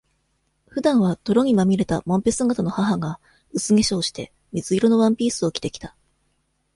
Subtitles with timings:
[0.65, 3.19] 普段は、泥にまみれたもんぺ姿の母が、
[3.53, 5.95] 薄化粧して、水色のワンピースを着て来た。